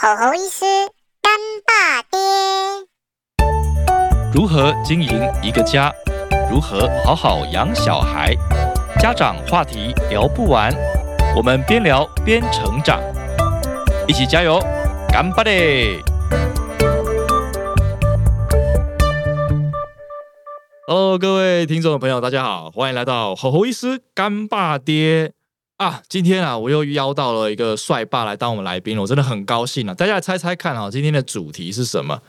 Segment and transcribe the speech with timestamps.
[0.00, 0.64] 吼吼医师
[1.20, 1.32] 干
[1.66, 2.18] 爸爹，
[4.32, 5.92] 如何经营一个家？
[6.48, 8.32] 如何好好养小孩？
[9.00, 10.72] 家长话题聊不完，
[11.34, 13.00] 我们边聊边成长，
[14.06, 14.60] 一起加油，
[15.08, 16.00] 干巴爹
[20.86, 25.32] ！Hello，各位听众朋友，大家好，欢迎来到吼吼医师干爸爹
[25.78, 26.02] 啊！
[26.08, 29.94] 今天啊，我又邀到了一个帅爸来当我们来宾了，我真的很高兴啊！
[29.94, 32.20] 大家来猜猜看啊，今天的主题是什么？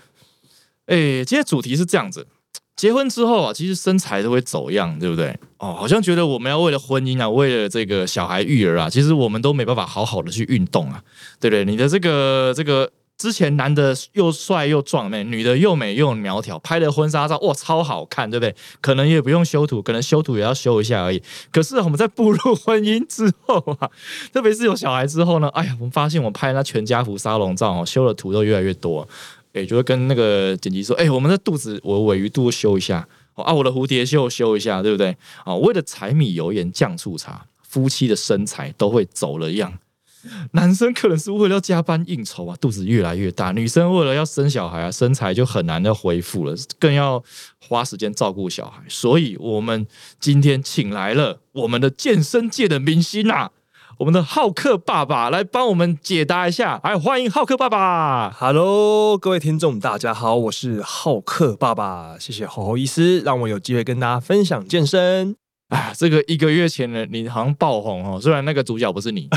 [0.86, 2.28] 哎，今天主题是这样子。
[2.76, 5.36] 结婚之后啊，其实身材都会走样，对不对？
[5.58, 11.04] 哦，好像觉得我们要为了婚姻啊，为了这个小孩育儿啊，其实我们都没办法好好的去运动啊，
[11.40, 11.66] 对不对？
[11.66, 18.56] 你的这个这个之前男的又帅又壮，美女的又美又苗条，拍的婚纱照哇超好看，对不对？
[18.80, 21.22] 可能也不用修图，可能修图也要修一下而已。
[21.52, 23.92] 可是我们在步入婚姻之后啊，
[24.32, 29.06] 特别是有小孩之后呢，哎呀，我们发现我们拍那全家福沙龙照哦，修的图都越来越多。
[29.52, 35.18] 哎，就会跟那个剪辑说，哎，我们的肚子，我尾鱼肚修一下，啊，我的蝴蝶袖修一下，对不对？
[35.44, 39.74] 啊，为了柴米油盐酱醋茶，夫妻的身材都会走了样。
[40.54, 47.24] 男生可能是为了要加班应酬啊，肚子越来越大；女生为了要生小孩啊，身材就很难的恢复了，更要
[47.68, 48.82] 花时间照顾小孩。
[48.88, 49.88] 所以，我们
[50.20, 53.52] 今天请来了我们的健身界的明星啊！
[54.00, 58.32] 我们的浩克爸爸来帮我们解答一下，哎，欢迎浩克爸爸。
[58.32, 62.18] Hello，各位听众，大家好，我是浩克爸爸。
[62.18, 65.49] 谢谢吼吼医师，让我有机会跟大家分享健身。
[65.70, 69.30] 哎，这个一个月前呢，你好像爆红哦，虽然那个主角不是你。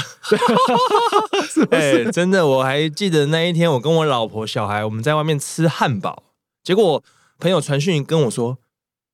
[1.71, 6.23] 哎， 真的，我还记得那一天，我跟我老婆、小孩，我们在外面吃汉堡，
[6.65, 7.03] 结果
[7.39, 8.59] 朋友传讯跟我说：“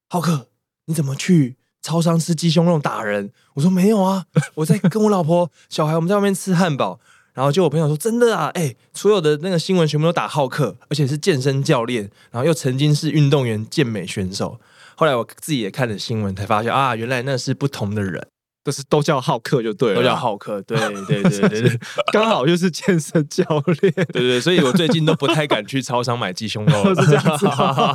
[0.08, 0.48] 浩克，
[0.86, 6.98] 你怎么去？”超商吃鸡胸肉打人，我说没有啊， 我在跟我老婆小孩，我们在外面吃汉堡，
[7.33, 14.61] 然后就我朋友说真的啊，哎，所有的那个新闻全部都打浩克，而且是健身教练，然后又曾经是运动员、健美选手，
[14.99, 18.27] 后来我自己也看了新闻，才发现啊，原来那是不同的人。
[18.64, 20.77] 就是都叫浩克就对了，都叫浩克，对
[21.07, 21.81] 对对对对，
[22.13, 23.42] 刚好就是健身教
[23.81, 27.47] 练，对对，所以我最近都不太敢去超商买鸡胸肉， 是这样子。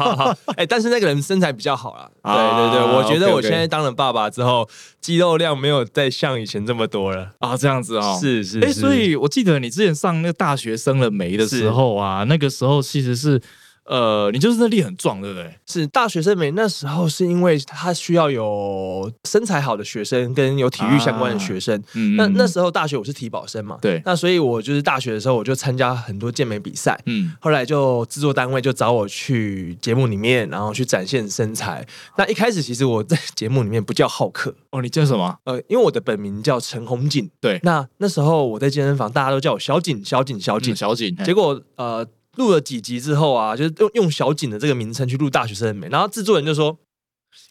[0.58, 4.68] 哎，但是那个人身材比较好啦，对对对，我觉得我现在当了爸爸之后，
[5.00, 7.30] 肌肉量没有再像以前这么多了。
[7.38, 13.40] 啊，这样子哦，是是，哎，所以我记得你之前上那个大学生了没的时候啊，那个时候其实是。
[13.86, 15.54] 呃，你就是那力很壮，对不对？
[15.66, 21.82] 是大学生美那时候是因为他需要有身材好的学生跟有体育相关的学生。
[21.94, 24.02] 嗯，那那时候大学我是体保生嘛，对。
[24.06, 26.98] 那所以我就是大学的时候我就参加很多健美比赛。
[27.08, 31.86] 嗯，后来就制作单位就找我去节目里面，然后去展现身材。
[32.18, 35.38] 那一开始其实我在节目里面不叫浩克哦，你叫什么？
[35.44, 37.30] 呃，因为我的本名叫陈红锦。
[37.42, 37.60] 对。
[37.64, 41.14] 那那时候我在健身房，大家都叫我小锦，小锦，小锦，小锦。
[41.18, 42.08] 结果呃。
[42.36, 46.78] 录了几集之后啊，就是用用小景的这个名称去录大学生的美，然后制作人就说：“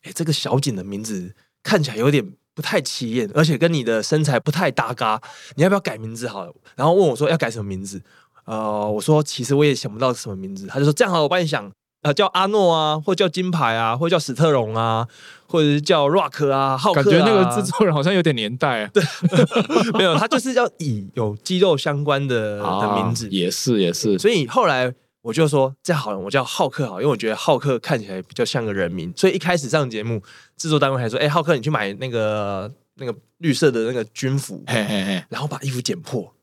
[0.02, 5.20] 哎，这个小景的名字看起来有点不太起眼，而且跟你的身材不太搭嘎，
[5.56, 8.02] 你要不要改名字好了？”然后问我说：“要改什么名字？”
[8.44, 11.70] 呃，我说：“其实我也想不到什么名字。”他就说：“这样好，我帮你想。”
[12.02, 15.06] 啊，叫阿诺啊，或叫金牌啊，或叫史特龙啊，
[15.46, 17.02] 或者是叫 Rock 啊，浩克啊。
[17.04, 18.90] 感觉那个制作人好像有点年代啊。
[18.92, 19.02] 对，
[19.94, 23.28] 没有，他就是要以有肌肉相关的 的名字。
[23.30, 24.92] 也是也是，所以后来
[25.22, 29.12] 我就说，这样好了，我叫浩克好，因为我觉得浩克看起来比较像个人名。
[29.16, 30.20] 所以一开始上节目，
[30.56, 36.34] 制作单位还说，哎，浩克，你去买那个那个绿色的那个军服，嘿嘿嘿，然后把衣服剪破。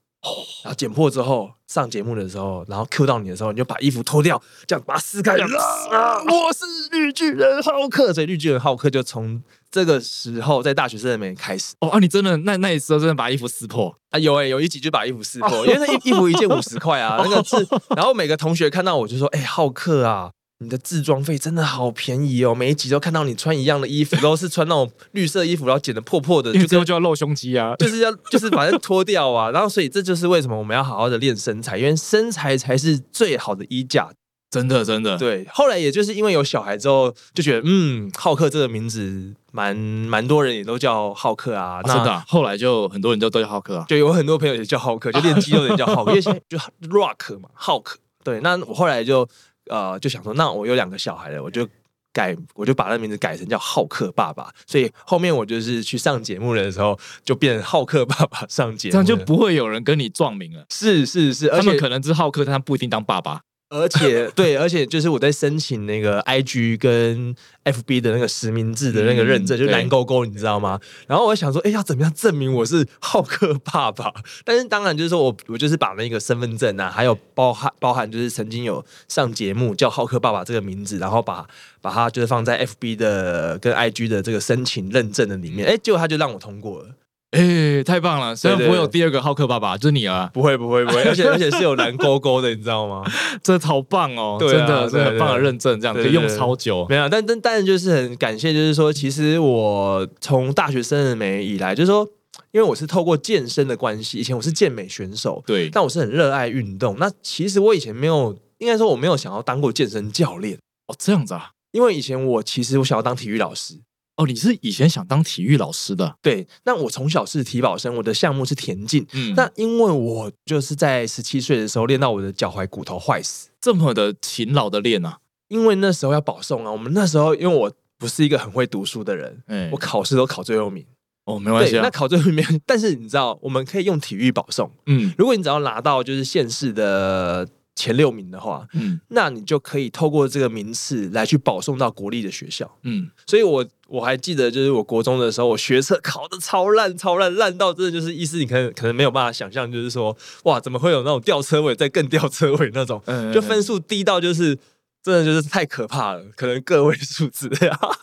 [0.63, 5.34] 然后剪破之后上节目的时候，然后 Q 到你的时候，你就把衣服脱掉，这样把它撕开。
[5.35, 9.41] 我是绿巨人浩克，所以绿巨人浩克就从
[9.72, 11.74] 这个时候在大学生里面开始。
[11.80, 14.19] 哦啊，你真的那那一次真的把衣服撕破啊？
[14.19, 17.68] 有哎，有一集就把衣服撕破，因为那衣衣服一件五十块啊，那个是。
[17.96, 20.31] 然后每个同学看到我就说：“哎，浩克啊。”
[20.62, 22.53] 你的自装费真的好便宜哦！
[22.53, 29.52] 每一集都看到你穿一样的衣服，都是穿那种绿色衣服，然后剪的破破的，之后就要露胸肌啊，就是要就是反正脱掉啊。
[29.52, 34.10] 然后所以这就是为什么我们要好好的练身材，因为身材才是最好的衣架。
[34.51, 35.48] 真的真的，对。
[35.54, 41.81] 后来也就是因为有小孩之后，就觉得嗯，浩克这个名字蛮蛮多人也都叫浩克啊。
[41.83, 46.57] 真的，后来就很多人都都叫浩克啊，就有很多朋友也叫浩克， 就练肌肉的人叫浩克，因为现在就
[46.89, 47.98] rock 嘛，浩克。
[48.25, 49.25] 对，那我后来就。
[49.69, 51.68] 呃，就想说，那我有两个小孩了，我就
[52.12, 54.51] 改，我就把那名字改成叫浩克爸爸。
[54.68, 60.66] 所以后面我就是去上节目的时候，就变成浩克爸爸上节目，这样就不会有人跟你撞名了。
[60.69, 63.42] 是是是，他们可能是浩克，但他不一定当爸爸。
[63.69, 67.36] 而且 对，而且就是我在申请那个 IG 跟
[67.66, 70.80] FB 的那个实名制的那个认证，嗯就是蓝勾勾，你知道吗？
[71.07, 74.12] 然后我想说，哎，要怎么样证明我是浩克爸爸？
[74.44, 81.48] 但是当然就是说我我就是把那个身份证啊，还有包含包含就是曾经有上节目叫浩克爸爸这个名字，然后把
[81.80, 86.89] 把它就是放在 FB 的跟 IG 的这个申请认证的里面，哎，结果他就让我通过了。
[87.31, 88.36] 哎，太棒了！
[88.36, 93.04] 虽然不会有第二个浩克爸爸，就是你啊，不会不会不会，而且 而且是有蓝勾勾的，你知道吗？
[93.44, 96.88] 这超棒哦，对啊真的是对很棒的认证，这样可以用超久。
[96.90, 102.04] 没有，但但但就是很感谢，就是说，其实我从大学生美以来，就是说，
[102.52, 106.96] 因为我是透过健身的关系，以前我是健美选手，对，但我是很热爱运动。
[106.98, 111.52] 那其实我以前没有，应该说我没有想要当过健身教练，哦，这样子啊。
[111.72, 113.76] 因为以前我其实我想要当体育老师。
[114.19, 119.07] 哦，你是以前想当体育老师的，对，那我从小是体保生，我的项目是田径。
[119.13, 126.71] 嗯那因为我就是在十七岁的时候练到我的脚踝骨头坏死，这么的勤劳的练啊，因为那时候要保送啊。
[126.71, 130.86] 我们那时候因为我不是一个很会读书的人，哎我考试都考最后名。
[131.24, 134.69] 哦，没关系啊，那啊，考最后名，但是你知道，我们可以用体育保送。
[134.88, 137.48] 嗯如果你只要拿到就是县市的
[137.80, 142.70] 前六名的话，嗯那你就可以透过这个名次来去保送到国立的学校。
[142.84, 154.54] 嗯，所以我我还记得，就是我国中的时候，我学测考的超烂，超烂，烂到真的就是意思，你可能可能没有办法想象，就是说，哇，怎么会有那种吊车尾再更吊车尾那种， 嗯就分数低到就是
[155.02, 157.50] 真的就是太可怕了，可能个位数字。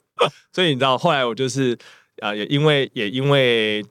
[0.53, 1.77] 所以你知道，后来我就是
[2.23, 3.85] 啊、也因为也因为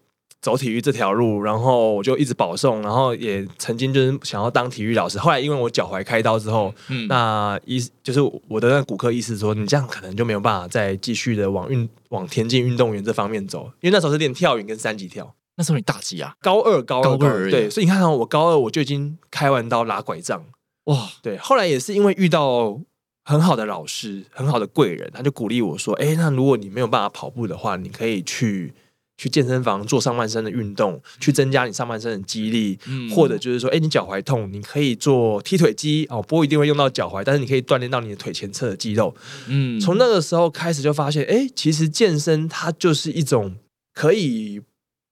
[0.45, 5.18] 走体育这条路，然后我就一直保送，然后也曾经就是想要当体育老师。
[5.18, 15.33] 后来因为我脚踝开刀之后，嗯那医就是我的那个骨科医师说，你这样可能就没有办法再继续的往运往田径运动员这方面走，因为那时候是练跳远跟三级跳。
[15.56, 16.36] 那时候你大几啊？
[16.42, 20.45] 高二，高二，高二对，所以你看到、我高二我就已经开完刀拉拐杖，
[20.83, 22.80] 哇，对，后来也是因为遇到
[23.24, 28.71] 很好的老师、很好的贵人，他就鼓励我说：“哎，那如果你没有办法跑步的话，你可以去
[29.17, 39.15] 去健身房做上半身的运动，去增加你上半身的肌力，嗯或者就是说，哎，你脚踝痛，你可以做踢腿肌哦，不一定会用到脚踝，但是你可以锻炼到你的腿前侧的肌肉。
[39.47, 43.56] 嗯从那个时候开始就发现，哎，其实健身它就是一种
[43.94, 44.62] 可以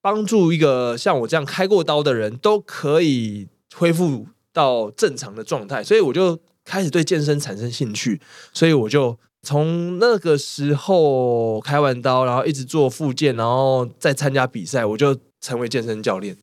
[0.01, 8.19] 帮助一个像我这样开过刀的人都可以恢复到正常的状态，所以我就开始对健身产生兴趣，
[8.51, 16.35] 所以我就从那个时候开完刀，然后一直做复健，然后再参加比赛，我就成为健身教练。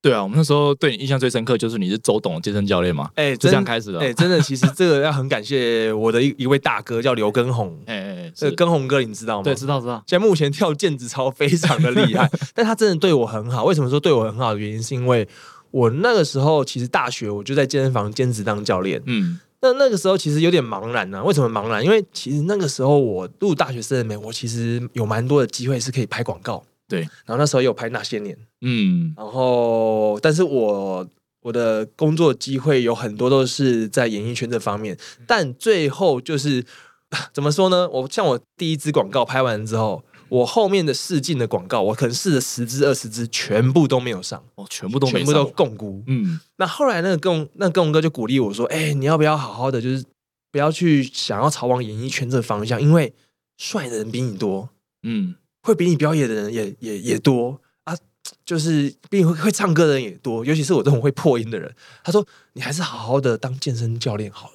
[0.00, 4.00] 对啊，我们那时候对你印象最深刻就是你是周董的健身教练嘛，哎，就这样开始了。
[4.00, 7.74] 哎，真的，其实这个要很感谢我的一一位大哥，叫刘根宏。
[7.86, 9.42] 哎哎哎，这个根宏哥，你知道吗？
[9.42, 10.04] 对，知道知道。
[10.06, 13.64] 现在目前跳毽子操非常的厉害，但他真的对我很好。
[13.64, 15.26] 为什么说对我很好的原因，是因为
[15.70, 19.02] 我那个时候其实大学我就在健身房兼职当教练。
[19.06, 21.82] 嗯那那个时候其实有点茫然呢、为什么茫然？
[21.82, 26.62] 因为其实那个时候我入大学生美，我其实有蛮多的机会是可以拍广告。
[26.86, 31.06] 对，然后那时候有拍那些年，嗯然后但是我
[31.40, 34.94] 我的工作机会有很多都是在演艺圈这方面，
[35.26, 36.62] 但最后就是
[37.32, 37.88] 怎么说呢？
[37.88, 46.02] 我像我第一支广告拍完之后，我后面的试镜的广告，我可能试了十支二十支，全部都没有上，哦，全部都没全部都上共估。
[46.06, 46.40] 嗯。
[46.56, 50.04] 那后来那个共那共哥就鼓励我说：“哎、你要不要好好的，就是
[50.50, 53.12] 不要去想要朝往演艺圈这个方向，因为
[53.58, 54.70] 帅的人比你多，
[55.02, 55.34] 嗯。
[55.62, 57.58] 会比你表演的人也也也多。
[57.84, 57.96] 啊，
[58.44, 61.74] 就是比你会会唱歌的人也多，尤其是我这种会破音的人。
[62.02, 64.54] 他说你还是好好的当健身教练好了。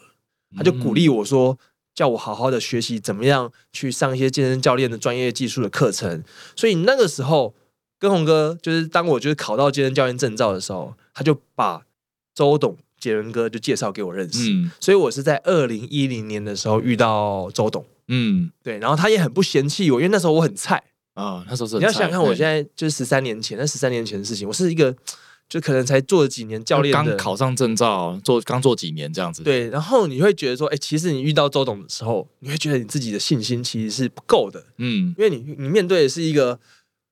[0.56, 1.58] 他就鼓励我说，
[1.94, 6.24] 叫我好好的学习怎么样去上一些健身教练的专业技术的课程。
[6.56, 7.54] 所以那个时候，
[7.98, 11.82] 跟红哥就是当我就是考到健身教练证照的时候，他就把
[12.34, 14.52] 周董杰伦哥就介绍给我认识。
[14.52, 17.86] 嗯所以我是在二零一零年的时候遇到周董。
[18.08, 24.96] 嗯对，然后他也很不嫌弃我，因为那时候我很菜，啊，那时候是你要想想看，我现在在就是十三年前，那十三年前的事情，我是一个
[25.50, 35.16] 就可能才做了几年教练刚考上证照，做刚做几年这样子。，对，然后你会觉得说，哎、其实你遇到周董的时候，你会觉得你自己的信心其实是不够的，嗯。
[35.18, 36.60] 因为你你面对的是一个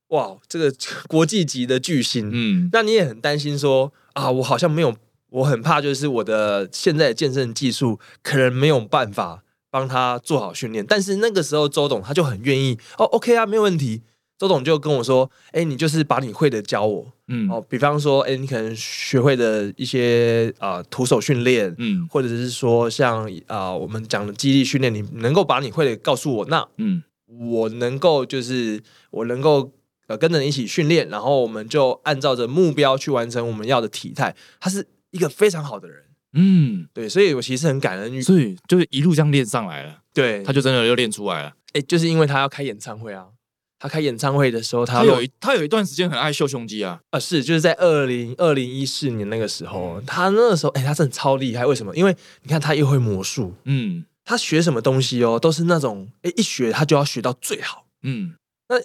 [0.09, 0.71] 哇，这个
[1.07, 2.69] 国际级的巨星，嗯。
[2.71, 4.95] 那你也很担心说啊，我好像没有，
[5.31, 14.03] 我很怕就是我的现在的健身技术可能没有办法帮他做好训练，但是那个时候周董他就很愿意，哦，OK 啊，没有问题。
[14.37, 29.71] 周董就跟我说：“哎、你就是把你会的教我嗯哦，比方说，哎、你可能学会的一些啊、呃徒手训练，嗯或者是说像啊、呃我们讲的肌力训练，你能够把你会的告诉我，那嗯我能够就是我能够
[30.07, 34.35] 呃跟着你一起训练，然后我们就按照着目标去完成我们要的体态。
[34.59, 36.03] 他是一个非常好的人，
[36.33, 38.21] 嗯，对，所以我其实很感恩。
[38.21, 41.53] 所以就是一路这样练上来了，对，他就真的又练出来了。
[41.73, 43.25] 哎、就是因为他要开演唱会啊，
[43.79, 51.65] 他开演唱会的时候，他他有一他有一段时间很爱秀胸肌啊，啊，是就是在二零二零一四年那个时候，他那个时候，哎、他真的超厉害。
[51.65, 51.95] 为什么？
[51.95, 57.85] 因为你看他又会魔术，嗯他学什么东西哦，都是那种，哎、一学他就要学到最好。
[58.03, 58.35] 嗯，
[58.67, 58.75] 那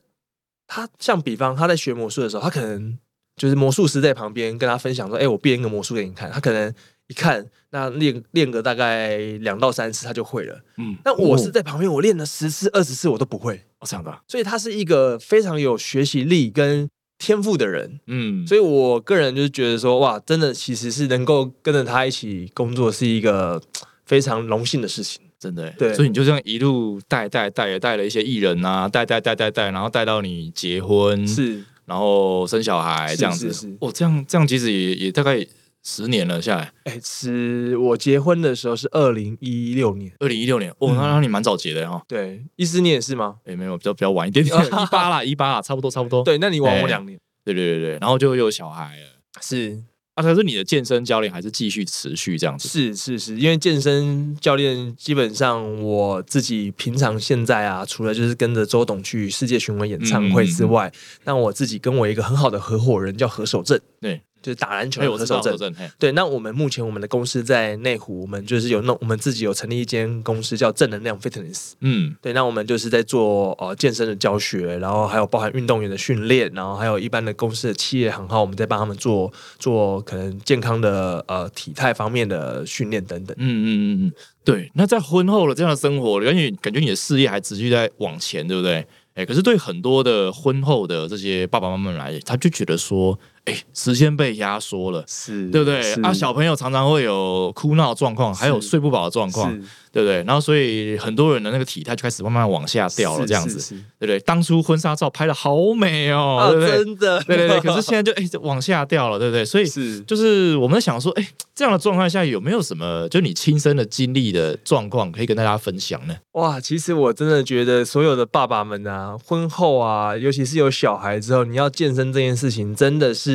[0.69, 2.97] 他像比方他在学魔术的时候，他可能
[3.37, 6.73] 就是魔术师在旁边跟他分享说：“哎、我变一个魔术给你看。”他可能
[7.09, 10.61] 一看，那练练个大概两到三次他就会了。
[10.77, 13.65] 嗯，那我是哦在旁边，我练了十次、二十次我都不会。
[13.83, 17.99] 哦这样的啊，所以他是一个非常有学习力跟天赋的人。
[18.07, 23.61] 嗯，所以我个人就是觉得说，哇，真的其实是能够跟着他一起工作，是一个
[24.07, 25.21] 非常荣幸的事情。
[25.39, 25.93] 真的欸，对。
[25.95, 31.65] 所以你就这样一路带带带，也带了一些艺人啊，带带带带带，然后带到你结婚，，是。
[31.85, 33.77] 然后生小孩是这样子。
[33.81, 35.45] 哦，这样这样其实也也大概
[35.83, 40.97] 十年了下来，哎，是我结婚的时候是二零一六年，二零一六年，哦，嗯。
[40.97, 43.37] 那那你蛮早结的哈，对，一四年也是吗？
[43.47, 47.19] 也没有比较比较晚一点点， 一八啦一八啦，差不多差不多，对，那你晚哎我两年。
[47.45, 49.07] 对对对对，然后就有小孩了。
[49.41, 49.83] 是。
[50.15, 60.93] 啊，可是你的健身教练还是继续持续这样子，是是是，因为健身教练基本上我自己平常现在啊，除了就是跟着周董去世界巡回演唱会之外，
[61.25, 65.57] 那我自己跟我一个很好的合伙人叫何守正，对，就是打篮球哎，我知道何。
[65.57, 71.73] 正，嘿，对，那我们目前我们的公司在内湖，我们就是有弄，我们自己有成立一间公司叫正能量 Fitness。
[71.81, 83.37] 嗯对，那我们就是在做呃健身的教学，然后还有包含运动员的训练，然后还有一般的公司的企业行号，我们在帮他们做做可能健康的呃体态方面的训练等等。
[83.39, 84.13] 嗯嗯嗯嗯，
[84.45, 84.71] 对。
[84.75, 88.85] 那在婚后的这样的生活，感觉感觉你的事业还持续在往前，对不对？
[89.15, 95.05] 哎，可是对很多的婚后的这些爸爸妈妈们来，他就觉得说，哎，时间被压缩了。
[95.07, 95.95] 是对不对？
[96.03, 99.53] 啊，小朋友常常会有哭闹状况，还有睡不饱的状况，
[99.91, 100.23] 对不对？
[100.25, 104.19] 然后所以很多人的那个体态就开始慢慢往下掉了，这样子，对不对？
[104.21, 106.85] 当初婚纱照拍的好美哦，啊，对不对？
[106.85, 109.45] 真的，对对对，可是 现在就哎往下掉了，对不对？
[109.45, 116.15] 所以是就是我们在想说，哎，这样的状况下有没有什么就你亲身的经历的状况可以跟大家分享呢？
[116.33, 123.32] 哇，其实我真的觉得所有的爸爸们啊，婚后啊，尤其是有小孩之后，你要健身这件事情，真的是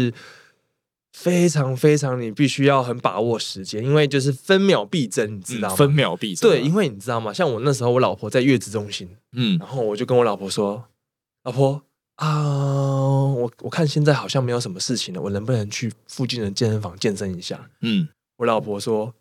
[1.13, 5.75] 非常非常，你必须要很把握时间，因为就是分秒必争，你知道吗？
[5.75, 6.53] 嗯分秒必争啊。
[6.53, 7.33] 对，因为你知道吗？
[7.33, 10.85] 像我那时候，我老婆在月子中心，嗯然后我就跟我老婆说
[11.43, 11.81] ：“老婆
[12.17, 19.13] 啊，我我看现在好像没有什么事情了，我能不能去附近的健身房健身一下？”嗯，我老婆说：“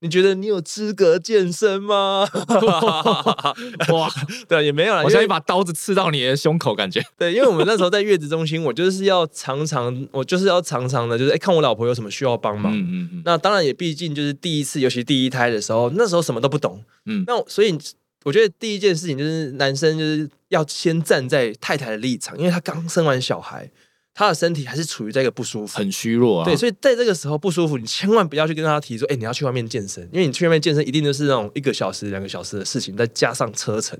[0.00, 2.26] 你觉得你有资格健身吗？”
[3.92, 4.10] 哇，
[4.48, 7.02] 对，也没有了，好像一把刀子刺到你的胸口，感觉。
[7.18, 12.72] 对，因为我们那时候在月子中心，我就是要常常，我就是要常常的，就是哎、看我老婆有什么需要帮忙。
[12.76, 16.84] 嗯嗯嗯那当然也毕竟就是第一次，尤其第一胎的时候，那时候什么都不懂。
[17.06, 17.76] 嗯，那所以
[18.24, 23.70] 我觉得第一件事情就是男生就是要先站在太太的立场，因为她刚生完小孩，
[24.18, 25.76] 他的身体还是处于在一个不舒服。
[25.76, 26.44] 很虚弱啊。
[26.46, 33.98] 对，所以在这个时候不舒服，你千万不要去跟他提说，哎、你要去外面健身，因为你去外面健身一定就是那种一个小时、两个小时的事情，再加上车程。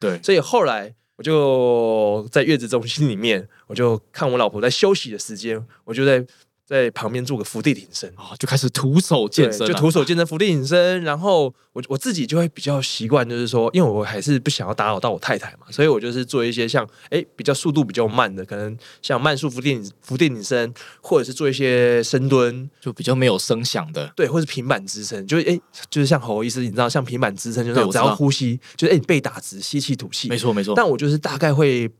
[0.00, 6.26] 对，所以后来我就在月子中心里面，我就看我老婆在休息的时间，我就在
[6.68, 8.06] 在旁边做个伏地挺身。
[8.10, 24.12] 哦，就开始徒手健身，就徒手健身、伏地挺身，然后我我自己就会比较习惯，就是说，因为我还是不想要打扰到我太太嘛，所以我就是做一些像哎比较速度比较慢的，可能像慢速伏地挺伏地挺身，或者是做一些深蹲，就比较没有声响的。
[24.14, 25.58] 对，或是平板支撑，就是哎
[25.88, 30.74] 就是像侯医师，你知道像平板支撑，就是我知道要呼吸，就是哎你背打直，吸气吐气，没错没错。
[30.76, 31.90] 但我就是大概会，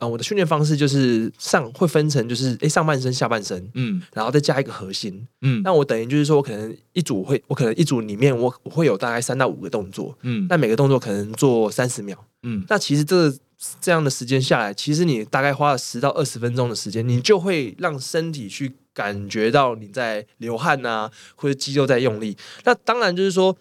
[0.00, 5.26] 呃，我的训练方式就是上会分成就是诶上半身、下半身，嗯然后再加一个核心。
[5.42, 12.26] 嗯那我等于就是说，我可能一组会，我可能一组里面我我会有大概三到五个动作，嗯那每个动作可能做三十秒。
[12.42, 13.36] 嗯，那其实这个
[13.80, 22.36] 这样的时间下来，其实你大概花了十到二十分钟的时间，你就会让身体去感觉到你在流汗啊，或者肌肉在用力。
[22.64, 23.56] 那当然就是说。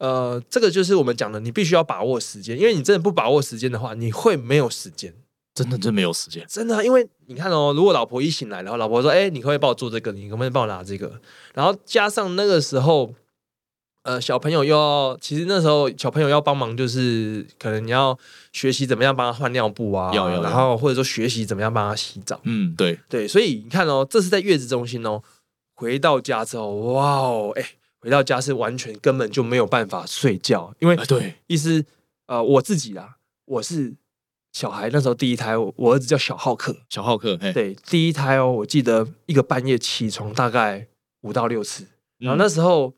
[0.00, 5.12] 呃，这个就是我们讲的，你必须要把握时间，因为你真的不把握时间的话，你会没有时间。
[5.62, 6.44] 真的真没有时间。
[6.48, 10.12] 真的啊、因为你看哦，如果老婆一醒来，然后老婆说：“哎、你可不可以帮我做这个？
[10.12, 11.20] 你可不可以帮我拿这个？”
[11.54, 13.12] 然后加上那个时候，
[14.04, 18.16] 呃，小朋友又要，其实那时候小朋友要帮忙，就是可能你要
[18.52, 22.40] 学习怎么样帮他换尿布啊，要要要然后或者说学习怎么样帮他洗澡。
[22.44, 25.20] 嗯，对，对，所以你看哦，这是在月子中心哦，
[25.74, 31.84] 回到家之后，哇哦，哎、回到家是完全根本就没有办法睡觉，因为啊对，意思
[32.26, 33.94] 呃我自己啦，我是
[34.52, 36.76] 小孩那时候第一胎，我我儿子叫小浩克。
[36.88, 40.88] 小浩克，嘿，对，第一胎哦，我记得一个半夜起床大概
[41.20, 41.86] 五到六次，
[42.18, 42.92] 然后嗯那时候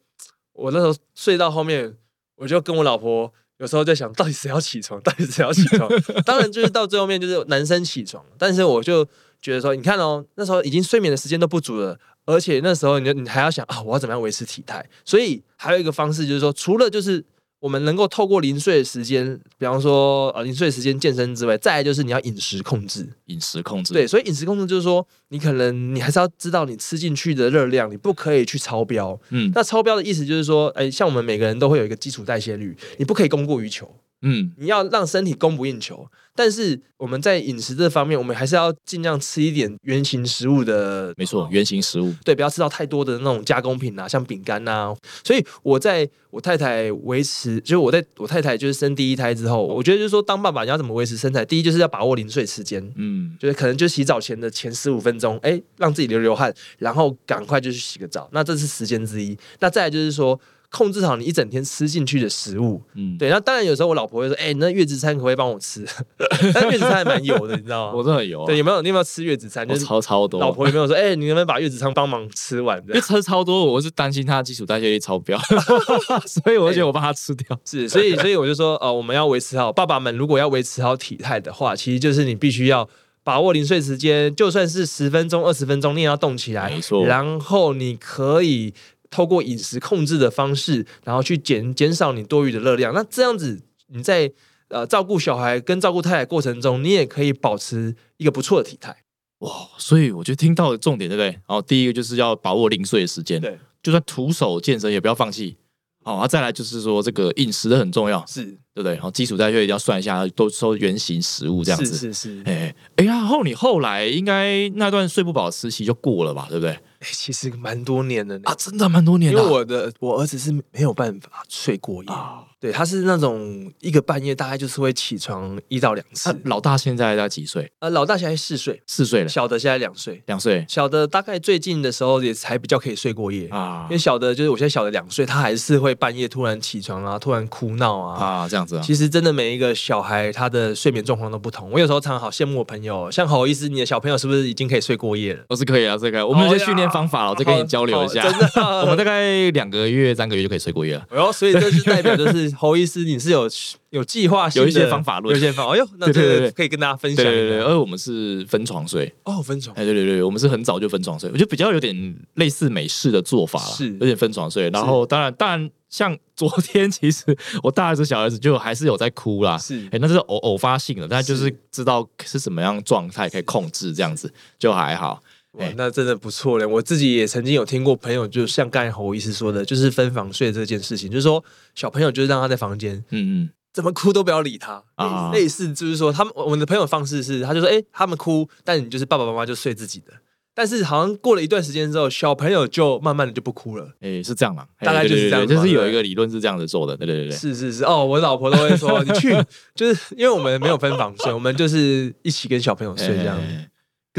[0.52, 1.97] 我那时候睡到后面，
[2.37, 5.90] 我就跟我老婆有时候在想，到底谁要起床，到底谁要起床？
[6.25, 9.04] 当然就是到最后面就是男生起床，但是我就
[9.42, 14.88] 觉得说，你看哦，那时候已经睡眠的时间都不足了，而且那时候你就你还要想啊，我要怎么样维持体态？
[15.04, 17.25] 所以还有一个方式就是说，除了就是
[17.61, 23.07] 我们能够透过零碎的时间，比方说呃零碎的时间健身之外，再来就是你要饮食控制。
[23.26, 29.19] 饮食控制，对，所以饮食控制就是说，你可能你还是要知道你吃进去的热量，你不可以去超标。
[29.29, 36.07] 嗯那超标的意思就是说，哎，像我们每个人都会有一个基础代谢率，你不可以供过于求，嗯，你要让身体供不应求。
[36.33, 44.95] 但是我们在饮食这方面，我们还是要尽量吃一点原型食物的，没错，原型食物，对，不要吃到太多的那种加工品啊，像饼干呐。
[45.23, 59.37] 所以我在我太太维持，就是我在我太太就是生第一胎之后，我觉得就是说，当爸爸你要怎么维持身材，第一就是要把握零碎时间，嗯，就是可能就洗澡前的前十五分钟，哎，让自己流流汗，然后赶快就去洗个澡，那这是时间之一。
[59.59, 62.81] 那再来就是说，控制好你一整天吃进去的食物。
[62.95, 65.85] 嗯，对，那当然有时候我老婆会说，哎，你那月子餐可不可以帮我吃？
[66.55, 67.93] 但月子餐还蛮油的，你知道吗？
[67.99, 69.67] 我真的有啊，对，有没有你有没有吃月子餐？
[69.69, 72.79] 就是超超多，老婆有没有说，哎，你能不能把月子餐帮忙吃完？
[72.87, 75.39] 这因为样吃超多，我是担心他基础代谢率超标，
[76.27, 77.59] 所以我就觉得我帮他吃掉。
[77.65, 82.89] 是，所以所以我就说，呃，我们要维持好，爸爸们如果要维持好体态的话，其实就是你必须要
[83.25, 86.71] 把握零碎时间，就算是十分钟、二十分钟，你也要动起来。
[86.71, 88.73] 没错然后你可以
[89.11, 92.95] 透过饮食控制的方式，然后去减减少你多余的热量。
[92.95, 94.33] 那这样子，你在
[94.69, 98.97] 呃照顾小孩跟照顾太太过程中，你也可以保持一个不错的体态。
[99.40, 101.26] 哇，所以我觉得听到的重点，对不对？
[101.26, 105.57] 然后第一个就是要把握零碎的时间，对，就算徒手健身也不要放弃。
[106.02, 108.93] 好，啊，再来就是说这个饮食的很重要，是对不对？
[108.95, 111.95] 然后基础代谢一定要算一下，都收原型食物这样子。
[111.95, 112.43] 是是是。
[112.47, 116.79] 哎哎，然后你后来应该那段睡不饱的时期就过了吧，对不对？
[117.00, 118.42] 哎其实蛮多年的呢。
[118.45, 126.50] 啊，真的蛮多年因的因、为我的我儿子是没有办法睡过夜，啊，对，他是那种一个半夜大概就是会起床一到两次那。
[126.50, 127.71] 老大现在大概几岁？
[127.79, 133.49] 呃，老大现在四岁，四岁了，小的现在两岁，两岁小的大概最近的时候也才比较可以睡过夜。
[133.49, 138.23] 啊因为小的就是我现在小的两岁，他还是会半夜突然起床啊，突然哭闹啊。
[138.23, 141.71] 啊，这样子啊，其实真的每一个小孩他的睡眠状况都不同。
[141.71, 145.45] 我有时候常常好羡慕我朋友，像侯医师，你的小朋友是不是已经可以睡过夜了？
[145.49, 148.23] 我是可以啊，这个我们有些训练方法了，我再跟你交流一下。
[148.23, 148.50] 真的
[148.82, 151.06] 我们大概两个月、三个月就可以睡过夜了。
[151.11, 153.49] 哦，所以这是代表就是侯医师，你是有
[153.91, 155.34] 有计划有一些方法论。
[155.34, 155.75] 有一些方法。
[155.75, 157.25] 哎呦，那这个可以跟大家分享。
[157.25, 159.76] 对对对，而我们是分床睡，哦，分床。
[159.76, 163.93] 哎，对对对，我们是很早就分床睡，我觉得比较有点类似美式的做法了，是。
[163.95, 164.71] 有点分床睡。
[164.71, 169.86] 然后当然，当然，像昨天其实我大儿子、小儿子就还是有在哭啦，是。
[169.91, 171.56] 哎，那是偶偶发性的，但就是是。
[171.71, 175.23] 知道是什么样状态可以控制，这样子就还好。
[175.52, 176.65] 哇哎，那真的不错嘞！
[176.65, 190.13] 我自己也曾经有听过朋友，就像刚才侯医师说的，就是分房睡这件事情，就是说小朋友就是让他在房间嗯嗯，怎么哭都不要理他啊类似就是说他们我们的朋友方式是，他就说，哎、他们哭，但你就是爸爸妈妈就睡自己的。
[190.52, 193.89] 但是好像过了一段时间之后，小朋友就慢慢的就不哭了。
[194.00, 197.36] 哎，是这样啦，哎大概就是这样对对对对就是有一个理论是这样子做的，对对对对。
[197.36, 199.34] 是是是，哦，我老婆都会说，你去，
[199.75, 203.36] 就是因为我们没有分房睡，我们就是一起跟小朋友睡这样。
[203.39, 203.69] 哎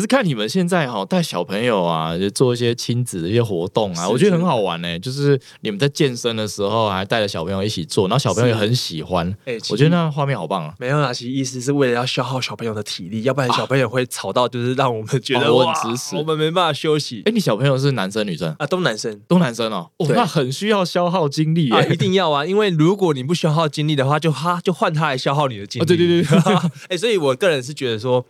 [0.01, 9.29] 可是看你们现在哈、带小朋友啊，就做一些亲子的一些活动啊，我觉得很好玩呢、就是你们在健身的时候，还带着小朋友一起做，然后小朋友也很喜欢。
[9.45, 10.73] 哎、我觉得那画面好棒啊！
[10.79, 15.71] 没有啦，其实意思是为了要消耗小朋友的体力， 要不然小朋友会吵到，就是让我们觉得、哇
[16.17, 18.55] 我们没办法休息哎，你小朋友是男生女生？
[18.57, 19.21] 啊，都男生。
[19.27, 21.75] 都男生哦，哦，对那很需要消耗精力耶。
[21.75, 22.43] 啊，一定要啊！
[22.43, 25.83] 因为如果你不消耗精力的话，就他就换他来消耗你的精力。
[25.83, 26.55] 哦对对对对
[26.89, 28.25] 哎、所以我个人是觉得说，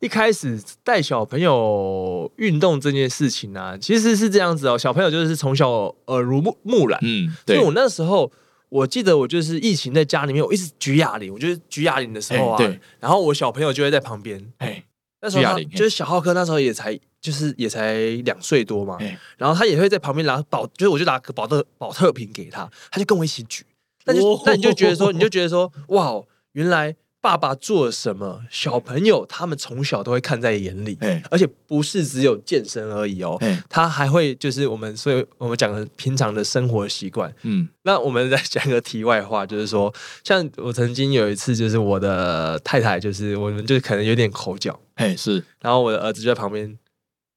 [0.00, 4.76] 一开始带小朋友运动这件事情啊，其实是这样子哦。
[4.76, 5.70] 小朋友就是从小
[6.06, 7.56] 耳濡目目染，嗯，对。
[7.56, 8.30] 因为，我那时候。
[8.70, 12.64] 我记得我就是疫情在家里面，我一直举哑铃，我就是举哑铃的时候啊，
[13.00, 14.84] 然后我小朋友就会在旁边，哎，
[15.20, 19.18] 那时候就是小浩哥那时候也才就是也才两岁多嘛，哎。
[19.36, 23.64] 然后他也会在旁边拿保，就是我就拿个保特保特瓶给他，他就跟我一起举，
[24.04, 24.40] 那就、哦。
[24.46, 37.32] 那你就觉得说，你就觉得说，哇，原来爸爸做了什么，小朋友他们从小都会看在眼里，哎而且不是只有健身而已哦，哎，他还会就是我们所以我们讲的平常的生活习惯。
[37.42, 39.92] 嗯，那我们再讲一个题外话，就是说，
[40.24, 46.78] 像我曾经有一次，就是我的太太，就是我们就可能有点口角，哎，是，然后我的儿子就在旁边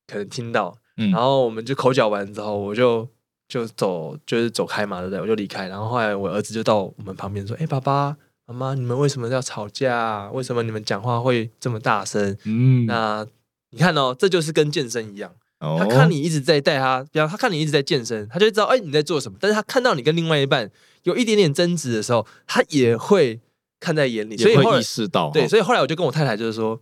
[0.08, 1.12] 可能听到，嗯。
[1.12, 3.06] 然后我们就口角完之后，我就
[3.50, 5.19] 就走，就是走开嘛，对不对？
[5.19, 8.15] 我就离开，然后后来我儿子就到我们旁边说：“哎、爸爸
[8.54, 10.30] 妈妈，你们为什么要吵架？
[10.32, 13.26] 为什么你们讲话会这么大声？”嗯，那
[13.72, 19.38] 你看哦，这就是跟健身一样，哦他看你一直在带他，比方他看你一直在健身，他就会知道哎你在做什么。
[19.42, 20.70] 但是他看到你跟另外一半
[21.04, 23.39] 有一点点争执的时候，他也会
[23.80, 24.38] 看在眼里。
[24.38, 26.80] 所以会意识到，对，哦所以后来我就跟我太太就是说，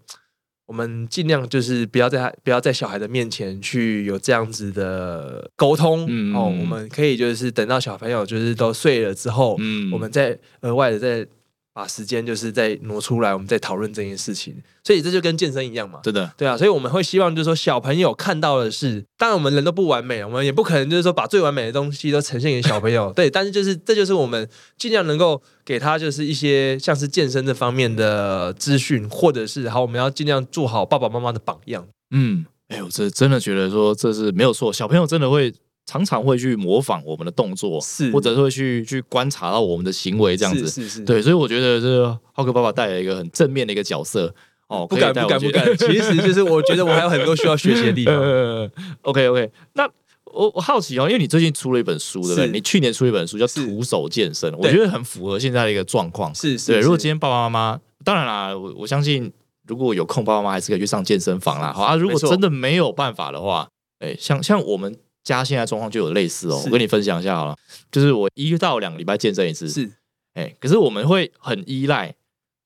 [0.65, 11.27] 我们尽量就是不要在他不要在小孩的面前去有这样子的沟通、嗯哦，我们可以就是等到小朋友就是都睡了之后，嗯我们再额外的再
[11.73, 14.55] 把时间就是再挪出来，我们再讨论这件事情。
[14.83, 15.99] 所以这就跟健身一样嘛。
[16.03, 23.13] 真的对啊，所以我们会希望就是说小朋友看到的是，当然我们人都不完美，我们也不可能就是说把最完美的东西都呈现给小朋友。
[23.15, 31.87] 对，但是就是这就是我们尽量能够给他就是一些像是健身这方面的资讯，或者是好，我们要尽量做好爸爸妈妈的榜样。
[32.09, 35.53] 嗯，哎呦，这真的觉得说这是没有错，小朋友真的会
[35.85, 40.67] 常常会去模仿我们的动作，是或者是会去去观察到我们的行为这样子。
[40.67, 44.33] 是是是，对，所以我觉得这浩克爸爸带来一个很正面的一个角色
[44.67, 48.15] 哦，不敢不敢不敢， 其实就是我觉得我还有很多需要学习的地方。
[48.21, 49.89] 呃，OK OK，那
[50.25, 52.47] 我我好奇哦，因为你最近出了一本书，对不对？
[52.47, 56.31] 你去年出了一本书叫《徒手健身》，我对觉得很符合现在的一个状况。
[56.31, 59.29] 对，是是对如果今天爸爸妈妈，当然啦，我我相信
[59.67, 61.73] 如果有空，爸爸妈妈还是可以去上健身房啦。
[61.73, 63.67] 好啊，如果真的没有办法的话，
[63.99, 67.55] 哎，像像我们家现在状况就有类似哦，我跟你分享一下好了，
[67.91, 69.91] 就是我一到两个礼拜健身一次，是
[70.33, 72.15] 哎，可是我们会很依赖。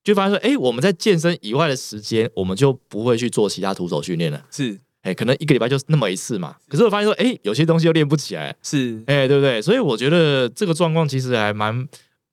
[0.04, 4.46] 就发现说，哎，我们在健身以外的时间，我们就不会去做其他徒手训练了。
[4.52, 6.54] 是哎，可能一个礼拜就那么一次嘛。
[6.68, 9.60] 可是我发现说，哎，有些东西又练不起来，是哎，对不对？
[9.60, 11.88] 所以我觉得这个状况其实还蛮，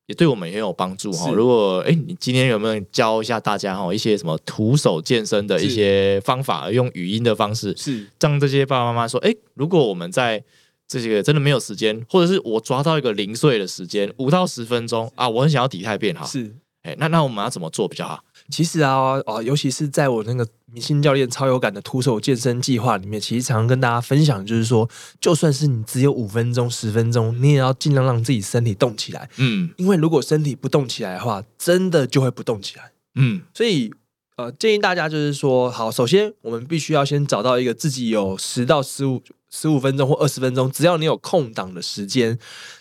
[0.07, 1.31] 也对我们也很有帮助哈。
[1.31, 10.43] 如果哎，你今天有没有教一下大家哈一些什么徒手健身的一些方法，用语音的方式，是让这些爸爸妈妈说，哎，如果我们在
[10.87, 16.53] 这个真的没有时间，或者是我抓到一个零碎的时间，五到十分钟啊，我很想要体态变好，是。
[16.83, 18.21] 哎，那那我们要怎么做比较好？
[18.49, 24.89] 其实啊，啊，尤其是在我那个明星教练超有感的徒手健身计划里面，其实常常跟大家分享，就是说，
[25.21, 32.91] 就算是你只有五分钟、十分钟，你也要尽量让自己身体动起来，嗯因为如果身体不动起来的话，真的就会不动起来。
[33.15, 33.93] 嗯所以，
[34.35, 42.39] 呃，建议大家就是说，好，首先我们必须要先找到一个自己有十到十五十五分钟或二十分钟，只要你有空档的时间，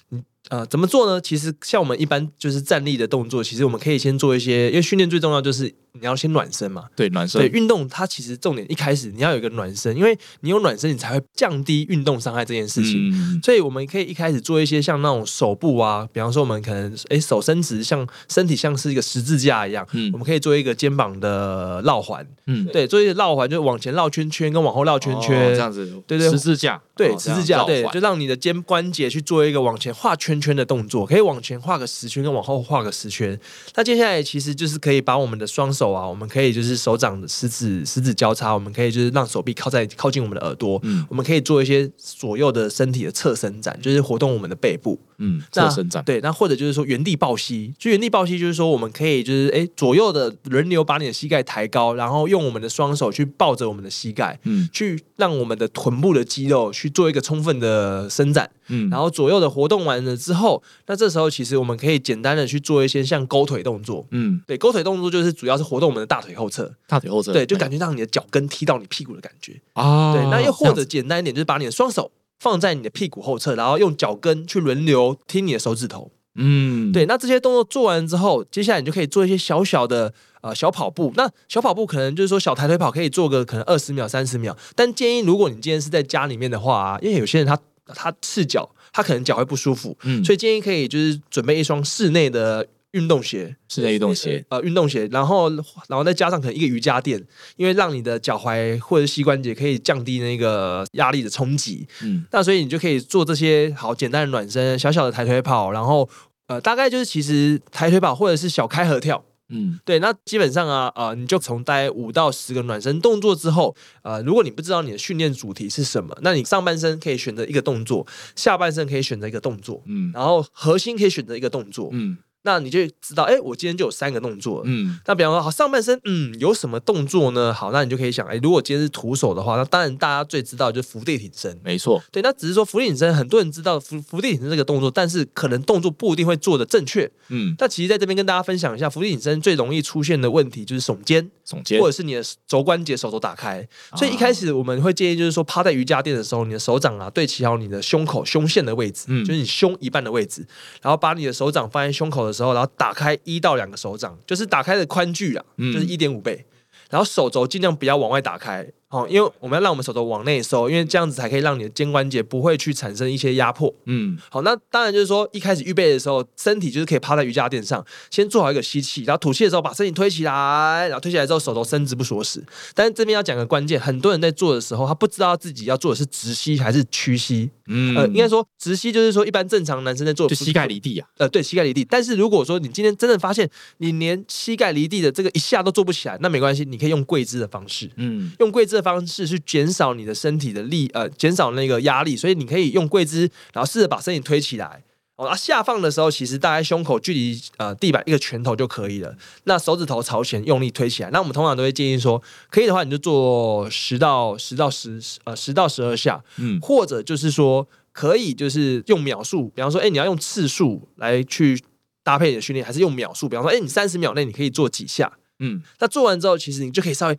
[0.08, 1.20] 你呃怎么做呢？
[1.20, 6.86] 其实像我们一般就是站立的动作，其实我们可以先做一些，因为训练最重要就是你要先暖身嘛。
[6.96, 7.40] 对，暖身。
[7.40, 13.10] 对，运动它其实重点一开始你要有一个暖身，因为你有暖身，你才会降低运动伤害这件事情。
[13.12, 13.40] 嗯。
[13.42, 20.10] 所以我们可以一开始做一些像那种手部啊，比方说我们可能诶手伸直，像身体像是一个十字架一样，嗯。
[20.12, 26.30] 我们可以做一个肩膀的绕环，嗯，对，做一个绕环就是往前绕圈圈跟往后绕圈圈，哦这样子，对对。
[26.30, 33.38] 十字架，对，哦十字架，对，就就让你的肩关节去做一个往前画圈圈的动作，可以往前画个十圈，跟往后画个十圈。
[33.74, 41.04] 那接下来其实就是可以把我们的双手啊，我们可以就是手掌的食指十指交叉，我们可以就是让手臂靠在靠近我们的耳朵，嗯。
[41.08, 45.00] 我们可以做一些左右的身体的侧伸展，就是活动我们的背部。
[45.24, 54.68] 嗯侧伸展，对，那或者就是说原地抱膝，就原地抱膝就是说我们可以就是哎左右的轮流把你的膝盖抬高，然后用我们的双手去抱着我们的膝盖，嗯。
[54.72, 64.06] 去让我们的臀部的肌肉去做一个充分的伸展，嗯然后左右的活动完了之后，那这时候其实我们可以简单的去做一些像勾腿动作。
[64.10, 69.60] 嗯对，勾腿动作就是主要是活动我们的大腿后侧，大腿后侧，对，就感觉让你的脚跟踢到你屁股的感觉。
[69.74, 76.10] 啊，对，那又或者简单一点，就是把你的双手放在你的屁股后侧，然后用脚跟去轮流踢你的手指头。
[76.34, 81.12] 嗯，对，那这些动作做完之后，接下来你就可以做一些小小的呃小跑步。
[81.14, 93.56] 那小跑步可能就是说小抬腿跑可以做个可能二十秒、三十秒，但建议如果你今天是在家里面的话、啊，因为有些人他他赤脚，他可能脚会不舒服，嗯，所以建议可以就是准备一双室内的运动鞋。
[93.68, 97.22] 室内运动鞋，呃，运动鞋，然后然后再加上可能一个瑜伽垫，
[97.56, 101.86] 因为让你的脚踝或者膝关节可以降低那个压力的冲击。
[102.02, 106.08] 嗯那所以你就可以做这些好简单的暖身，小小的抬腿跑，然后
[106.48, 109.24] 呃，大概就是其实抬腿跑或者是小开合跳。
[109.52, 109.78] 嗯。
[109.84, 120.10] 对，那基本上啊，呃，你就从大概五到十个暖身动作之后，呃，如果你不知道你的训练主题是什么，那你上半身可以选择一个动作，下半身可以选择一个动作，嗯。
[120.12, 124.62] 然后核心可以选择一个动作，嗯那你就知道，哎，我今天就有三个动作。
[124.64, 127.52] 嗯那比方说，好上半身，嗯，有什么动作呢？
[127.52, 131.58] 好，那你就可以想，哎，如果今天是徒手的话，那当然大家最知道就是伏地挺身。
[131.62, 137.10] 没错，对，那只是说伏地挺身，很多人知道伏伏地挺身这个动作，但是可能动作不一定会做的正确。
[137.28, 143.66] 嗯，那其实在这边跟大家分享一下，伏地挺身最容易出现的问题就是耸肩，耸肩或者是你的肘关节手肘打开。
[143.96, 150.46] 所以一开始我们会建议，就是说趴在瑜伽垫的时候，你的手掌啊对齐好你的胸口胸线的位置，嗯就是你胸一半的位置，
[150.82, 156.44] 然后把你的手掌放在胸口的时候，然后打开一到两个手掌，就是打开的宽距啊，嗯就是一点五倍。
[156.90, 163.74] 然后手肘尽量不要往外打开好、因为我们要让我们手肘往内收，因为这样子才可以让你的肩关节不会去产生一些压迫。
[163.86, 172.44] 嗯好，那当然就是说，一开始预备的时候，身体就是可以趴在瑜伽垫上，先做好一个吸气，然后吐气的时候把身体推起来，然后推起来之后手头伸直不锁死。
[172.74, 177.50] 但是这边要讲个关键，很多人在做的时候，他不知道自己要做的是直吸还是屈膝。
[177.68, 181.08] 嗯呃，应该说直吸就是说一般正常男生在做，就膝盖离地啊。
[181.16, 181.82] 呃，对，膝盖离地。
[181.82, 187.88] 但是如果说你今天真的发现你连膝盖离地的这个一下都做不起来，那没关系，你可以用跪姿的方式。
[187.96, 194.82] 嗯用跪姿的方式去减少你的身体的力，呃，减少那个压力，所以你可以用跪姿，然后试着把身体推起来。
[195.16, 199.14] 哦，啊，下放的时候，其实大概胸口距离呃地板一个拳头就可以了。
[199.44, 201.10] 那手指头朝前用力推起来。
[201.10, 211.62] 那我们通常都会建议说，可以的话你就做十到十到十呃十到十二下，嗯或者就是说可以就是用秒数，比方说，哎，你要用次数来去
[212.02, 213.28] 搭配你的训练，还是用秒数？
[213.28, 215.12] 比方说，哎，你三十秒内你可以做几下？
[215.40, 217.18] 嗯那做完之后，其实你就可以稍微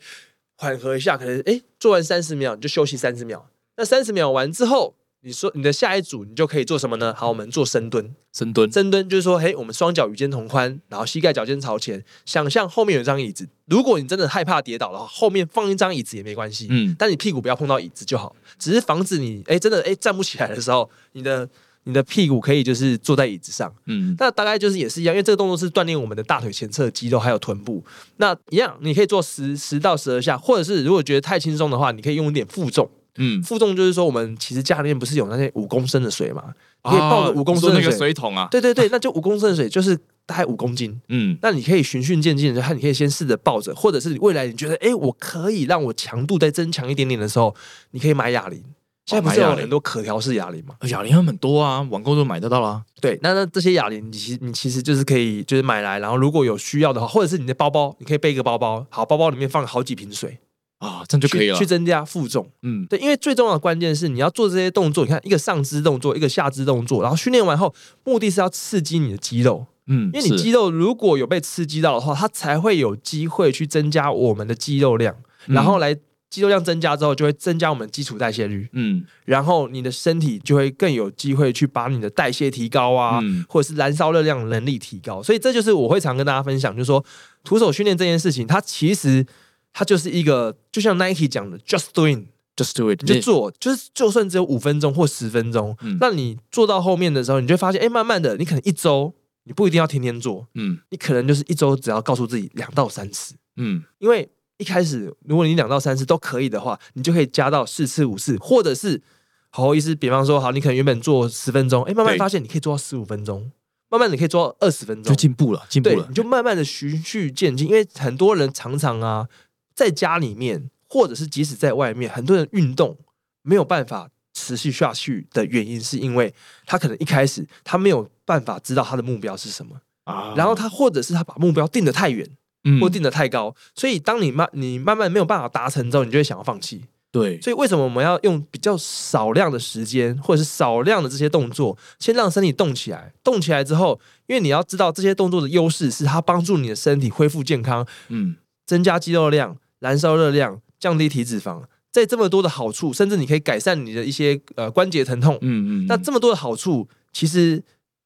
[0.63, 3.49] 缓和一下，可能诶做完三十秒你就休息三十秒。
[3.76, 7.13] 那三十秒完之后，你说你的下一组你就可以做什么呢？
[7.13, 8.15] 好，我们做深蹲。
[8.32, 8.71] 深蹲。
[8.71, 13.47] 深蹲就是说，嘿，我们双脚与肩同宽，然后膝盖脚尖朝前，想象后面有一张椅子。
[13.65, 16.67] 如果你真的害怕跌倒的话，后面放一张椅子也没关系。
[16.69, 21.49] 嗯但你屁股不要碰到椅子就好，只是防止你哎真的哎站不起来的时候，你的
[21.86, 23.74] 你的屁股可以就是坐在椅子上。
[23.86, 27.84] 嗯那大概就是也是一样，因为这个动作是锻炼我们的大腿前侧肌肉还有臀部。
[28.17, 32.89] 那一样，你可以做十十到十二下，或者是如果觉得太轻松的话，你可以用一点负重。
[33.17, 36.46] 嗯，负重就是说，我们其实家里面不是有那些五公升的水嘛，
[36.84, 38.12] 你可以抱着五公升那个水。
[38.12, 38.48] 桶啊。
[38.50, 41.00] 对对对，那就五公升的水就是大概五公斤。
[41.10, 47.54] 嗯那你可以循序渐进的，看你可以先试着抱着，或者是未来你觉得，哎，我可以让我强度再增强一点点的时候，
[47.91, 48.63] 你可以买哑铃。
[49.06, 50.76] 现在不是有很多可调式哑铃吗？
[50.89, 52.82] 哑铃很多啊，网购都买得到啦。
[53.02, 60.39] 对，那那这些哑铃，你其实你其实就是可以就是买来，然后如果有需要的话，或者是你的包包，你可以背一个包包，好，包包里面放好几瓶水，
[60.80, 61.66] 啊，这样就可以了去去。
[61.66, 62.50] 增加负重。
[62.62, 75.13] 嗯对，因为最重要的关键是你要做这些动作，你看一个上肢动作，一个下肢动作，然后训练完后，目的是要刺激你的肌肉，嗯，因为你肌肉如果有被刺激到的话，它才会有机会去增加我们的肌肉量，
[75.48, 75.94] 嗯然后来
[76.34, 79.06] 肌肉量增加之后，就会增加我们基础代谢率，嗯。
[79.24, 83.46] 然后你的身体就会更有机会去把你的代谢提高啊，嗯。
[83.48, 85.22] 或者是燃烧热量能力提高。
[85.22, 87.06] 所以这就是我会常跟大家分享，就是说
[87.43, 89.24] 徒手训练这件事情，它其实
[89.72, 95.98] 它就是一个，就像 Nike 讲的，just doing，，just do it，你就做，就是就算只有五分钟或十分钟，嗯。
[96.00, 100.80] 那你做到后面的时候，你就会发现，哎，慢慢的，你可能一周你不一定要天天做，嗯。
[100.89, 103.84] 你可能就是一周只要告诉自己两到三次，嗯。
[104.00, 104.28] 因为
[104.63, 109.02] 一开始如果你两到三次都可以的话，你就可以加到四次、五次，或者是
[109.49, 113.52] 好意思，比方说好，你可能原本做十分钟，哎，慢慢发现你可以做到十五分钟，
[113.89, 115.12] 慢慢你可以做到二十分钟。
[115.12, 116.06] 就，进步了，进步，了。
[116.08, 116.15] 你。
[116.15, 119.28] 就慢慢的循序渐进，因为很多人常常啊，
[119.76, 122.97] 在家里面或者是即使在外面，很多人运动
[123.41, 126.34] 没有办法持续下去的原因，是因为
[126.65, 130.34] 他可能一开始他没有办法知道他的目标是什么，啊。
[130.38, 132.26] 然后他或者是他把目标定得太远
[132.63, 136.82] 嗯或定得太高，所以当你慢你慢慢没有办法达成之后，你就会想要放弃。
[137.12, 143.13] 对，所以为什么我们要用比较少量的时间，或者是少量的这些动作，先让身体动起来？
[143.23, 155.38] 动起来之后，因为你要知道这些动作的优势是它帮助你的身体恢复健康，嗯增加肌肉量、燃烧热量、降低体脂肪，在这么多的好处，甚至你可以改善你的一些呃关节疼痛。
[155.41, 157.62] 嗯嗯，那这么多的好处，其实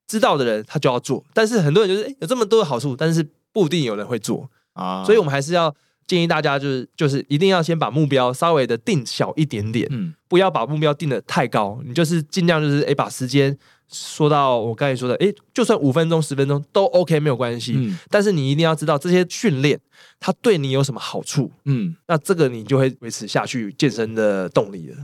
[0.06, 4.50] 知道的人他就要做，但是很多人就是诶有这么多的好处，但是不一定有人会做。
[4.74, 5.74] 啊，所以我们还是要
[6.06, 11.80] 建议大家，就是就是一定要先把目标稍微的定小一点点，嗯不要把目标定的太高。
[11.86, 13.58] 你就是尽量就是诶把时间
[13.90, 17.74] 说到我刚才说的，诶，就算五分钟、十分钟都 OK 没有关系。
[17.76, 19.80] 嗯但是你一定要知道这些训练
[20.20, 24.98] 它对你有什么好处，嗯，那这个你就会维持下去健身的动力了。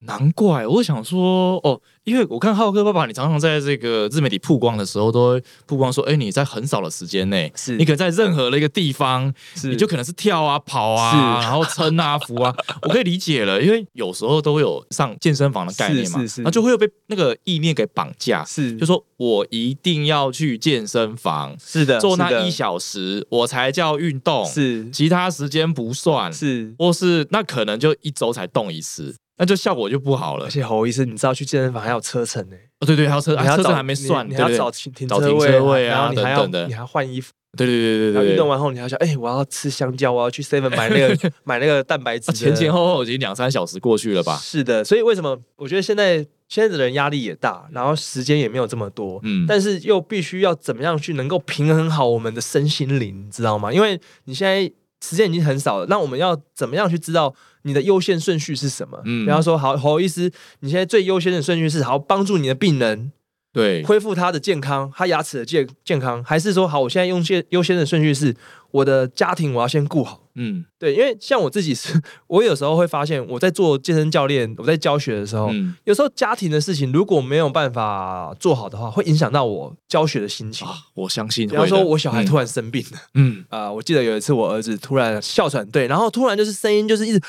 [0.00, 7.76] 难怪我想说哦，因为我看浩哥爸爸，你常常在这个自媒体曝光的时候，都会曝光说，哎，你在很少的时间内，是。
[7.76, 9.68] 你可能在任何的一个地方，是。
[9.68, 11.46] 你就可能是跳啊、跑啊，是。
[11.46, 16.42] 然后撑啊、扶啊， 我可以理解了，因为有时候都会有上健身房的概念嘛，是是是。
[16.42, 18.76] 然后就会有被那个意念给绑架，是。
[18.76, 22.00] 就说我一定要去健身房是的是的。
[22.00, 24.88] 做那一小时，我才叫运动，是。
[24.90, 26.72] 其他时间不算，是。
[26.78, 30.50] 或是那可能就一周才动一次，那就效果就不好了而。
[30.50, 38.30] 且侯医生，你知道去健身房还有车程呢、哦，对对，还有车，你还要车程还没算，你你还要找停停车位然后你还要你还要换衣服，对对对对对对。
[38.32, 44.36] 运动完后你还要想，哎、我要吃香蕉，我要去 Seven 买那个 买那个蛋白质前前后后已经两三小时过去了吧？
[44.36, 53.72] 是的，所以为什么我觉得现在现在的人压力也大，然后时间也没有这么多，嗯，但是又必须要怎么样去能够平衡好我们的身心灵，你知道吗？
[53.72, 54.70] 因为你现在
[55.02, 59.00] 时间已经很少了，那我们要怎么样去知道你的优先顺序是什么？
[59.04, 60.30] 嗯比方说，好，侯医师，
[60.60, 63.12] 你现在最优先的顺序是好帮助你的病人
[63.52, 68.36] 对，恢复他的健康，他牙齿的健健康，还是说好，我现在用先优先的顺序是
[68.70, 70.27] 我的家庭我要先顾好。
[70.38, 80.66] 嗯对，因为像我自己是， 我有时候会发现我在做健身教练，我在教学的时候，嗯有时候家庭的事情如果没有办法做好的话，会影响到我教学的心情。
[80.66, 81.70] 啊，我相信比会的。
[81.70, 87.20] 方说，我小孩嗯突然生病了，嗯啊、我记得有一次我儿子突然哮喘，对，然后突然就是声音就是一直，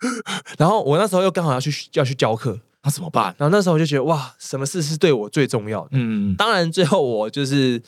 [0.58, 3.34] 然后我那时候又刚好要去要去教课，那怎么办？
[3.38, 5.90] 然后那时候我就觉得哇，什么事是对我最重要的？
[5.92, 7.80] 嗯当然最后我就是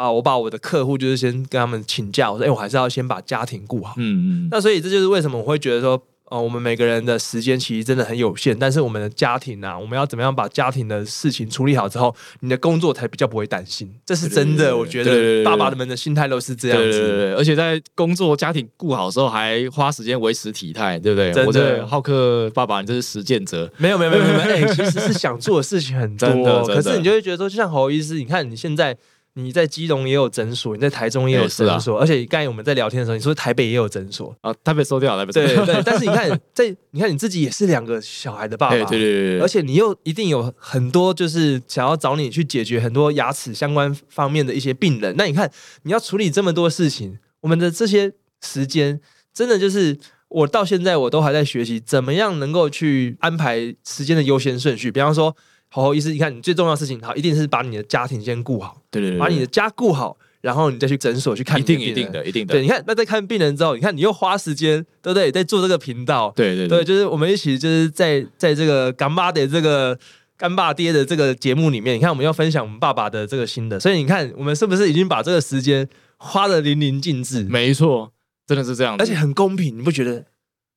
[0.00, 3.94] 啊、我把我的客户就是先跟他们请假，我说哎、我还是要先把家庭顾好。
[3.98, 14.74] 嗯嗯，那所以这就是为什么我会觉得说，呃，我们每个人的时间其实真的很有限，但是我们的家庭啊，我们要怎么样把家庭的事情处理好之后，你的工作才比较不会担心，这是真的。
[14.74, 21.32] 我觉得爸爸们的心态都是这样对对对而且在工作、家庭顾好的时候，还花时间维持体态，对不对？
[21.32, 23.70] 真的浩克爸爸，你这是实践者。
[23.76, 28.96] 没有没有没有没有，哎、其实是想做的事情很多， 真的真的可是你就会觉得说，就像侯医师，你看你现在
[29.34, 45.14] 你在基隆也有诊所，你在台中也有诊所，而且刚才我们在聊天的时候，你说台北也有诊所，啊，台北收掉了，台北收掉对对，但是你看 在你看你自己也是两个小孩的爸爸，对对对，而且你又一定有很多就是想要找你去解决很多牙齿相关方面的一些病人。
[45.16, 45.50] 那你看
[45.84, 48.12] 你要处理这么多事情，我们的这些
[48.42, 49.00] 时间
[49.32, 49.96] 真的就是
[50.28, 54.90] 我到现在我都还在学习怎么样能够去安排时间的优先顺序。
[54.90, 55.36] 比方说，
[55.72, 62.12] 好好医师，你看你最重要的事情，好一定是把你的家庭先顾好，对对对，把你的家顾好，然后你再去诊所去看病人定一定。
[62.12, 65.30] 的，一定的，对，你看，那在看病人之后，你看你又花时间，对不对？
[65.30, 69.96] 在做这个频道，对对对，就是我们一起就是在在这个干爸的这个
[70.36, 78.10] 干爸爹的这个节目里面，你看我们要分享我们爸爸的这个心得，所以你看我们是不是已经把这个时间花的淋漓尽致，没错，
[78.44, 80.24] 真的是这样子，而且很公平，你不觉得？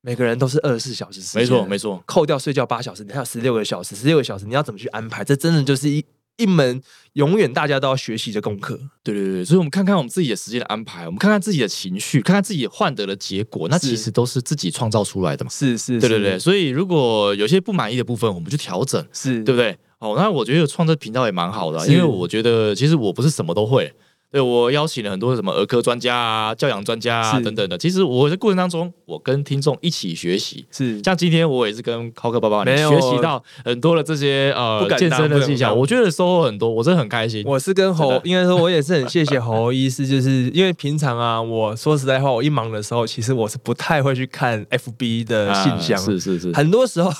[0.05, 5.23] 每个人都是二十四小时时间，没错没错，扣掉睡觉八小时，你还有十六个小时，十六个小时你要怎么去安排？
[5.23, 6.03] 这真的就是一
[6.35, 6.81] 一门
[7.13, 8.77] 永远大家都要学习的功课。
[9.01, 15.49] 对对对，所以我们看看我们自己的时间的安排，我们看看自己的情绪，看看自己换得的结果，那其实都是自己创造出来的嘛。
[15.49, 19.77] 是是对对对，，所以如果有些不满意的部分，我们去调整，是，对不对？
[19.99, 23.93] 哦，那我觉得创这频道也蛮好的啊、因为我觉得其实我不是什么都会。
[24.33, 27.77] 对我邀请了很多什么儿科专家啊、教养专家啊等等的。
[27.77, 30.65] 其实我在过程当中，我跟听众一起学习。
[30.71, 37.43] 是像今天我也是跟浩克爸爸学习到很多的这些呃健身的技巧，我觉得收获很多，我真的很开心。
[37.45, 47.11] 我是跟侯应该说我也是很谢谢侯医师，就是因为平常啊，我说实在话，我一忙的时候，其实我是不太会去看 FB 的信箱，啊是是是，很多时候。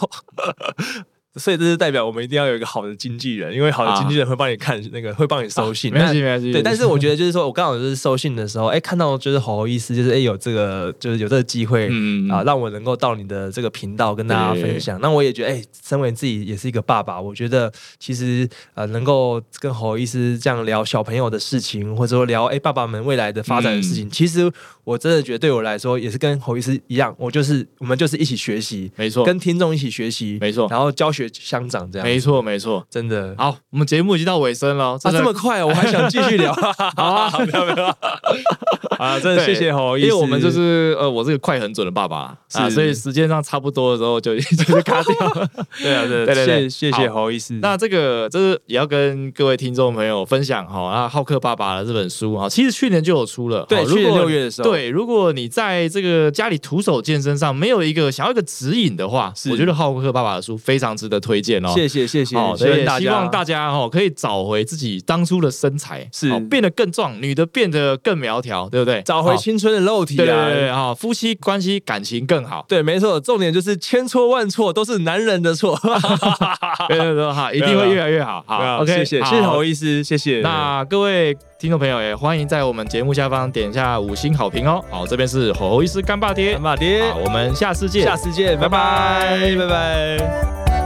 [1.36, 5.91] 所以这是代表我们一定要有一个好的经纪人，因为好的经纪人会帮你看那个，会帮你收信。
[5.91, 6.52] 啊没关系没关系。
[6.52, 15.00] 对，但是我觉得就是说，我刚好就是收信的时候，哎，看到就是侯意思，就是哎有这个就是有这个机会，嗯啊，让我能够到你的这个频道跟大家分享。
[15.02, 24.52] 那我也觉得，哎、身为自己也是一个爸爸，我觉得其实呃，能够跟侯意思这样聊小朋友的事情，或者说聊哎、爸爸们未来的发展的事嗯情，其实
[24.84, 32.08] 我真的觉得对我来说，也是跟侯医师一样，我就是我们就是一起学习，没错，跟听众一起学习，没错然后教学相长这样。
[32.08, 32.86] 没错没错。
[32.89, 33.34] 真的。
[33.38, 36.54] 好，我们节目已经到尾声了，啊，这么快哦，我还想继续聊。
[36.96, 37.88] 好啊，没有没有。
[39.00, 45.50] 啊，真的谢谢侯医师，因为我们就是呃，我是个快很准的爸爸啊，所以时间上差不多的时候就 就是卡掉了。
[45.82, 47.54] 对啊，对对对对谢谢谢侯医师。
[47.62, 61.71] 那这个这是也要跟各位听众朋友分享哈，那浩克爸爸的这本书哈，其实去年就有出了，好对去年六月的时候对，如果你在这个家里徒手健身上没有一个想要一个指引的话，是我觉得浩克爸爸的书非常值得推荐哦。
[61.75, 69.01] 谢谢谢谢，谢谢大家，希望大家哦可以找回自己当初的身材，是哦变得更壮，女的变得更苗条，对不对？
[69.03, 70.45] 找回哦青春的肉体对对啊！
[70.49, 72.65] 对对哈，夫妻关系感情更好。
[72.67, 75.79] 对，没错，重点就是千错万错都是男人的错。
[76.89, 78.43] 对对对哈，一定会越来越好。
[78.47, 80.41] 好，OK，谢谢好谢谢侯医师，谢谢。
[80.41, 84.84] 那各位听众朋友也欢迎在我们节目下方点一下五星好评哦。
[84.89, 90.83] 好，这边是吼吼医师干爸爹干，爸爹好，，我们下次见，下次见，拜拜，拜拜。